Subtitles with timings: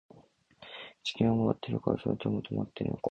[1.03, 3.01] 地球は回っているのか、それとも止まっているのか